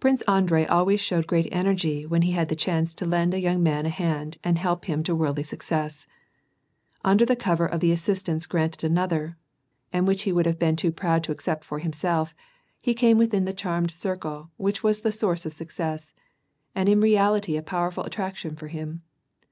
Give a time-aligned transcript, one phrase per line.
[0.00, 3.62] Prince Andrei always showed great energy when he had the chance to lend a young
[3.62, 6.04] man a hand and help him to worldly success.
[7.04, 9.36] Under cover of the assistance granted an other,
[9.92, 12.34] and which he would have been too proud to accept for himself,
[12.80, 16.12] he came within the charmed circle which was the source of success,
[16.74, 19.02] and in reality a powerful attraction for him.